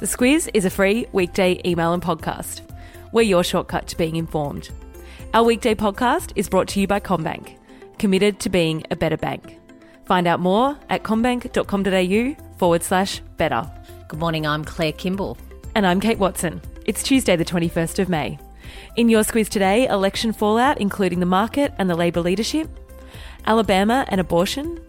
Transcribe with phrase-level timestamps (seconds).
[0.00, 2.62] The Squiz is a free weekday email and podcast.
[3.12, 4.70] We're your shortcut to being informed.
[5.34, 7.58] Our weekday podcast is brought to you by CommBank,
[7.98, 9.58] committed to being a better bank.
[10.06, 13.70] Find out more at commbank.com.au forward slash better.
[14.08, 15.36] Good morning, I'm Claire Kimball.
[15.74, 16.62] And I'm Kate Watson.
[16.86, 18.38] It's Tuesday, the 21st of May.
[18.96, 22.70] In your Squiz today, election fallout, including the market and the Labor leadership,
[23.44, 24.80] Alabama and abortion,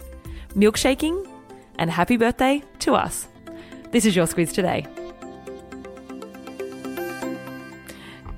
[0.55, 1.29] milkshaking,
[1.77, 3.27] and happy birthday to us.
[3.91, 4.87] This is your Squiz today.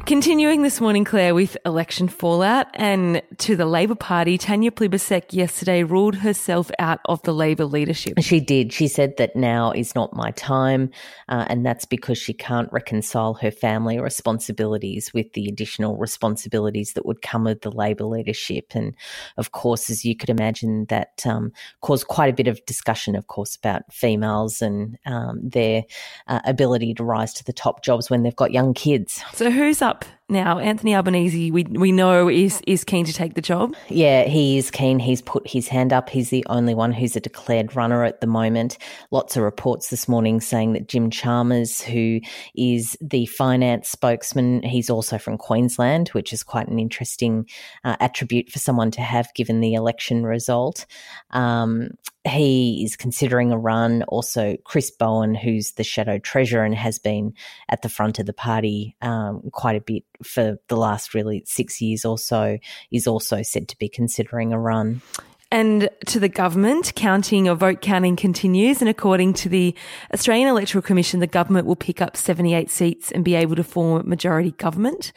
[0.06, 5.84] Continuing this morning, Claire, with election fallout and to the Labor Party, Tanya Plibersek yesterday
[5.84, 8.16] ruled herself out of the Labor leadership.
[8.20, 8.74] She did.
[8.74, 10.90] She said that now is not my time,
[11.30, 17.06] uh, and that's because she can't reconcile her family responsibilities with the additional responsibilities that
[17.06, 18.74] would come with the Labor leadership.
[18.76, 18.96] And
[19.38, 23.28] of course, as you could imagine, that um, caused quite a bit of discussion, of
[23.28, 25.84] course, about females and um, their
[26.28, 29.24] uh, ability to rise to the top jobs when they've got young kids.
[29.32, 30.60] So, who's up up now.
[30.60, 33.74] Anthony Albanese, we we know is is keen to take the job.
[33.88, 35.00] Yeah, he is keen.
[35.00, 36.10] He's put his hand up.
[36.10, 38.78] He's the only one who's a declared runner at the moment.
[39.12, 42.20] Lots of reports this morning saying that Jim Chalmers, who
[42.56, 47.48] is the finance spokesman, he's also from Queensland, which is quite an interesting
[47.84, 50.86] uh, attribute for someone to have given the election result.
[51.32, 51.92] Um,
[52.26, 54.04] he is considering a run.
[54.04, 57.34] Also, Chris Bowen, who's the shadow treasurer and has been
[57.68, 61.82] at the front of the party um, quite a bit for the last really six
[61.82, 62.58] years or so,
[62.92, 65.02] is also said to be considering a run.
[65.54, 68.82] And to the government, counting or vote counting continues.
[68.82, 69.76] And according to the
[70.12, 74.10] Australian Electoral Commission, the government will pick up 78 seats and be able to form
[74.10, 75.14] majority government.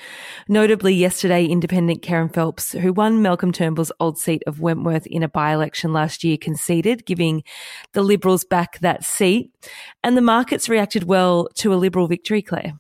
[0.47, 5.29] Notably, yesterday, independent Kerryn Phelps, who won Malcolm Turnbull's old seat of Wentworth in a
[5.29, 7.43] by election last year, conceded, giving
[7.95, 9.51] the Liberals back that seat.
[10.05, 12.75] And the markets reacted well to a Liberal victory, Claire.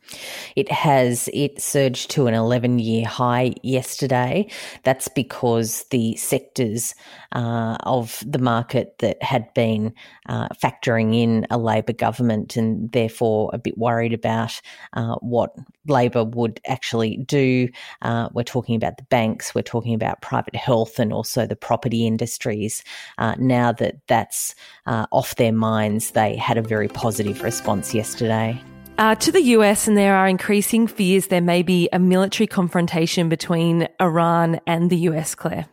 [0.56, 1.30] It has.
[1.32, 4.50] It surged to an 11 year high yesterday.
[4.84, 6.94] That's because the sectors
[7.32, 9.94] uh, uh, of the market that had been
[10.28, 14.60] uh, factoring in a Labor government and therefore a bit worried about
[14.94, 15.54] uh, what
[15.86, 17.68] Labor would actually do.
[18.02, 22.04] Uh, we're talking about the banks, we're talking about private health, and also the property
[22.06, 22.82] industries.
[23.18, 24.56] Uh, now that that's
[24.86, 28.60] uh, off their minds, they had a very positive response yesterday.
[28.98, 33.28] Uh, to the US, and there are increasing fears there may be a military confrontation
[33.28, 35.66] between Iran and the US, Claire.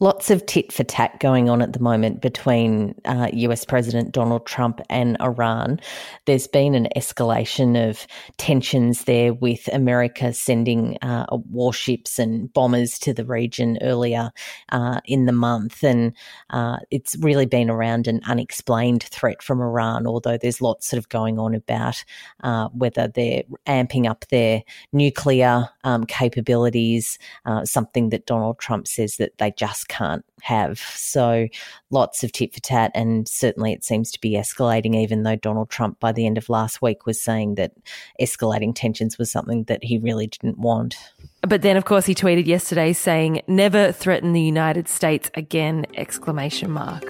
[0.00, 4.46] Lots of tit for tat going on at the moment between uh, US President Donald
[4.46, 5.80] Trump and Iran.
[6.26, 8.06] There's been an escalation of
[8.38, 14.30] tensions there with America sending uh, warships and bombers to the region earlier
[14.70, 15.82] uh, in the month.
[15.84, 16.14] And
[16.50, 21.08] uh, it's really been around an unexplained threat from Iran, although there's lots sort of
[21.08, 22.02] going on about
[22.42, 29.16] uh, whether they're amping up their nuclear um, capabilities, uh, something that Donald Trump says
[29.16, 30.78] that they just can't have.
[30.78, 31.46] So
[31.90, 35.68] lots of tit for tat, and certainly it seems to be escalating, even though Donald
[35.68, 37.72] Trump by the end of last week was saying that
[38.18, 40.96] escalating tensions was something that he really didn't want.
[41.42, 46.70] But then, of course, he tweeted yesterday saying, never threaten the United States again, exclamation
[46.70, 47.04] mark.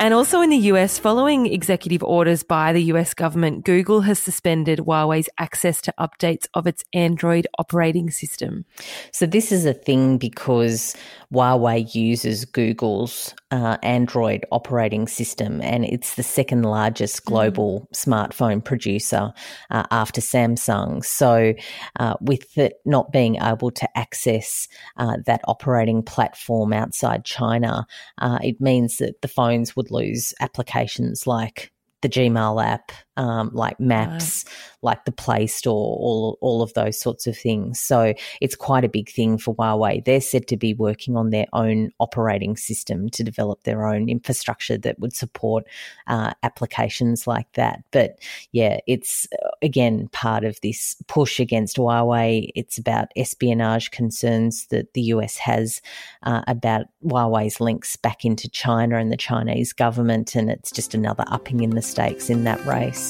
[0.00, 4.78] And also in the US, following executive orders by the US government, Google has suspended
[4.78, 8.64] Huawei's access to updates of its Android operating system.
[9.12, 10.96] So, this is a thing because
[11.34, 17.26] Huawei uses Google's uh, Android operating system, and it's the second largest mm.
[17.26, 17.94] global mm.
[17.94, 19.34] smartphone producer
[19.70, 21.04] uh, after Samsung.
[21.04, 21.52] So,
[21.96, 24.66] uh, with it not being able to access
[24.96, 31.26] uh, that operating platform outside China, uh, it means that the phones would lose applications
[31.26, 34.54] like the Gmail app, um, like Maps, right.
[34.82, 37.80] like the Play Store, all all of those sorts of things.
[37.80, 40.04] So it's quite a big thing for Huawei.
[40.04, 44.78] They're said to be working on their own operating system to develop their own infrastructure
[44.78, 45.66] that would support
[46.06, 47.82] uh, applications like that.
[47.90, 48.18] But
[48.52, 52.50] yeah, it's uh, again part of this push against Huawei.
[52.54, 55.82] It's about espionage concerns that the US has
[56.22, 61.24] uh, about Huawei's links back into China and the Chinese government, and it's just another
[61.26, 63.09] upping in the stakes in that race.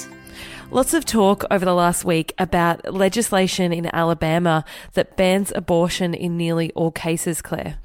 [0.72, 6.36] Lots of talk over the last week about legislation in Alabama that bans abortion in
[6.36, 7.76] nearly all cases, Claire.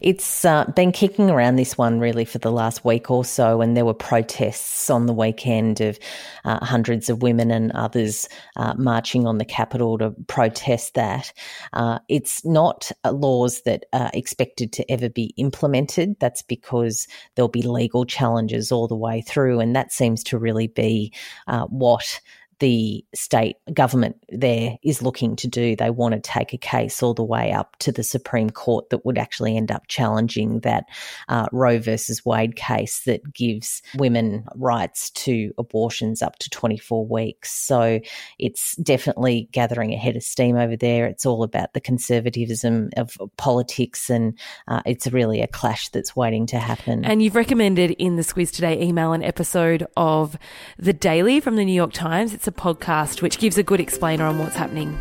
[0.00, 3.76] It's uh, been kicking around this one really for the last week or so, and
[3.76, 5.96] there were protests on the weekend of
[6.44, 11.32] uh, hundreds of women and others uh, marching on the Capitol to protest that.
[11.72, 16.16] Uh, it's not uh, laws that are expected to ever be implemented.
[16.18, 20.66] That's because there'll be legal challenges all the way through, and that seems to really
[20.66, 21.12] be
[21.46, 22.20] uh, what
[22.60, 25.76] the state government there is looking to do.
[25.76, 29.04] They want to take a case all the way up to the Supreme Court that
[29.04, 30.84] would actually end up challenging that
[31.28, 37.52] uh, Roe versus Wade case that gives women rights to abortions up to 24 weeks.
[37.52, 38.00] So
[38.38, 41.06] it's definitely gathering a head of steam over there.
[41.06, 46.46] It's all about the conservatism of politics, and uh, it's really a clash that's waiting
[46.46, 47.04] to happen.
[47.04, 50.36] And you've recommended in the Squiz Today email an episode of
[50.78, 52.32] The Daily from the New York Times.
[52.34, 54.98] It's a podcast which gives a good explainer on what's happening.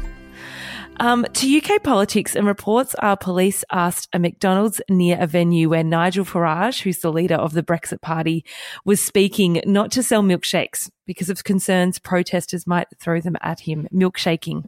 [1.00, 5.84] Um, to UK politics and reports are police asked a McDonald's near a venue where
[5.84, 8.46] Nigel Farage, who's the leader of the Brexit Party,
[8.86, 13.88] was speaking not to sell milkshakes because of concerns protesters might throw them at him.
[13.94, 14.66] Milkshaking.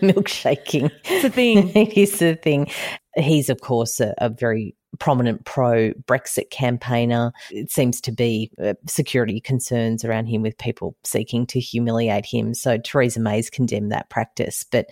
[0.00, 0.90] Milkshaking.
[1.04, 1.68] It's a thing.
[1.74, 2.68] it is a thing.
[3.16, 7.32] He's, of course, a, a very prominent pro Brexit campaigner.
[7.50, 12.54] It seems to be uh, security concerns around him with people seeking to humiliate him.
[12.54, 14.64] So Theresa May's condemned that practice.
[14.64, 14.86] But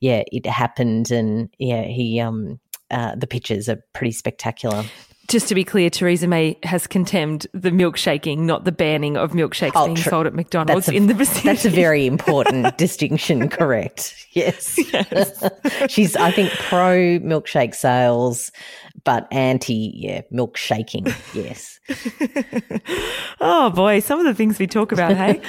[0.00, 1.10] yeah, it happened.
[1.10, 2.60] And yeah, he, um,
[2.90, 4.84] uh, the pictures are pretty spectacular.
[5.32, 9.72] Just to be clear, Theresa May has condemned the milkshaking, not the banning of milkshakes
[9.74, 11.48] oh, being tr- sold at McDonald's a, in the vicinity.
[11.48, 14.26] That's a very important distinction, correct?
[14.32, 14.78] Yes.
[14.92, 15.42] yes.
[15.88, 18.52] She's, I think, pro milkshake sales,
[19.04, 21.06] but anti, yeah, milkshaking.
[21.32, 21.80] Yes.
[23.40, 25.40] oh boy, some of the things we talk about, hey?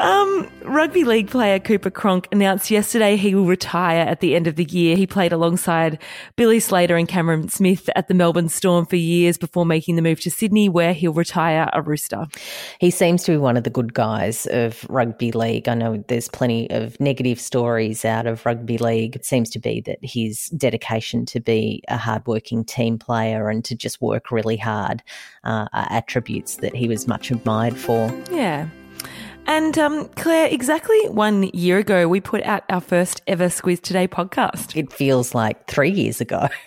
[0.00, 4.56] Um, rugby league player Cooper Cronk announced yesterday he will retire at the end of
[4.56, 4.96] the year.
[4.96, 5.98] He played alongside
[6.36, 10.18] Billy Slater and Cameron Smith at the Melbourne Storm for years before making the move
[10.22, 12.26] to Sydney, where he'll retire a rooster.
[12.80, 15.68] He seems to be one of the good guys of rugby league.
[15.68, 19.16] I know there's plenty of negative stories out of rugby league.
[19.16, 23.74] It seems to be that his dedication to be a hardworking team player and to
[23.74, 25.02] just work really hard
[25.44, 28.10] uh, are attributes that he was much admired for.
[28.30, 28.66] Yeah.
[29.50, 34.06] And um, Claire, exactly one year ago, we put out our first ever Squiz Today
[34.06, 34.76] podcast.
[34.76, 36.46] It feels like three years ago.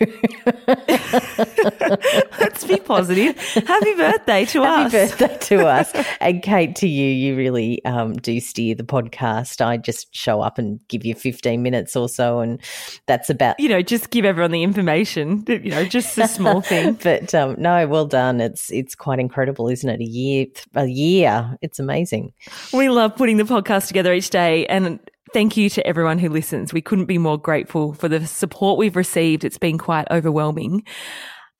[2.38, 3.38] Let's be positive.
[3.38, 5.10] Happy birthday to Happy us.
[5.10, 5.92] Happy birthday to us.
[6.20, 9.64] And Kate, to you, you really um, do steer the podcast.
[9.64, 12.60] I just show up and give you 15 minutes or so, and
[13.06, 13.58] that's about.
[13.58, 16.98] You know, just give everyone the information, you know, just a small thing.
[17.02, 18.42] but um, no, well done.
[18.42, 20.00] It's it's quite incredible, isn't it?
[20.00, 21.56] A year, a year.
[21.62, 22.34] It's amazing.
[22.74, 24.98] We love putting the podcast together each day and
[25.32, 26.72] thank you to everyone who listens.
[26.72, 29.44] We couldn't be more grateful for the support we've received.
[29.44, 30.82] It's been quite overwhelming.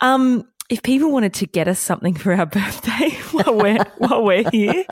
[0.01, 4.49] Um, if people wanted to get us something for our birthday while we're while we're
[4.51, 4.85] here,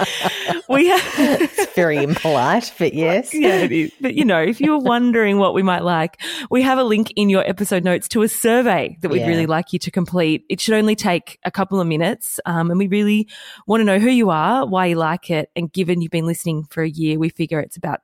[0.69, 1.01] we have
[1.41, 3.93] it's very impolite, but yes, yeah, it is.
[4.01, 6.21] But you know, if you were wondering what we might like,
[6.51, 9.29] we have a link in your episode notes to a survey that we'd yeah.
[9.29, 10.45] really like you to complete.
[10.51, 13.29] It should only take a couple of minutes, um, and we really
[13.67, 16.65] want to know who you are, why you like it, and given you've been listening
[16.65, 18.03] for a year, we figure it's about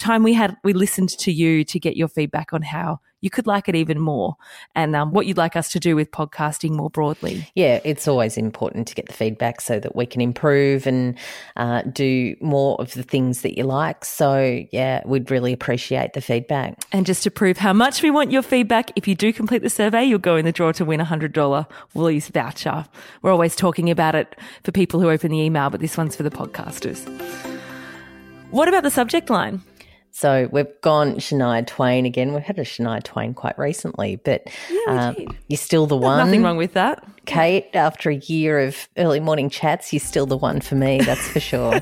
[0.00, 3.46] time we had we listened to you to get your feedback on how you could
[3.46, 4.36] like it even more
[4.74, 7.46] and um, what you'd like us to do with podcasting more broadly.
[7.54, 11.18] Yeah, it's always important to get the feedback so that we can improve and
[11.56, 14.04] uh, do more of the things that you like.
[14.04, 16.78] So, yeah, we'd really appreciate the feedback.
[16.92, 19.70] And just to prove how much we want your feedback, if you do complete the
[19.70, 22.86] survey, you'll go in the draw to win a $100 Woolies voucher.
[23.22, 26.22] We're always talking about it for people who open the email, but this one's for
[26.22, 27.06] the podcasters.
[28.50, 29.62] What about the subject line?
[30.12, 32.34] So we've gone Shania Twain again.
[32.34, 36.18] We've had a Shania Twain quite recently, but yeah, um, you're still the There's one.
[36.18, 37.04] Nothing wrong with that.
[37.26, 41.28] Kate, after a year of early morning chats, you're still the one for me, that's
[41.28, 41.80] for sure.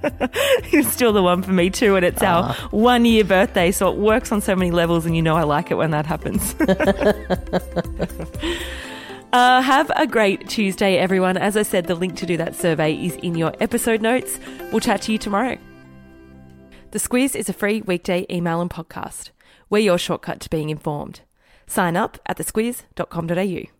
[0.70, 3.98] you're still the one for me too, and it's our one year birthday, so it
[3.98, 6.54] works on so many levels, and you know I like it when that happens.
[9.32, 11.36] Uh, have a great Tuesday, everyone.
[11.36, 14.38] As I said, the link to do that survey is in your episode notes.
[14.70, 15.58] We'll chat to you tomorrow.
[16.96, 19.28] The Squiz is a free weekday email and podcast.
[19.68, 21.20] We're your shortcut to being informed.
[21.66, 23.75] Sign up at thesquiz.com.au.